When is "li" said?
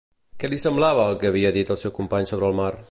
0.53-0.57